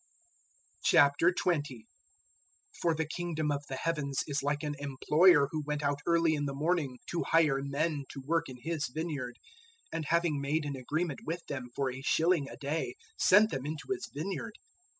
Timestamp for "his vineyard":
8.63-9.35, 13.91-14.53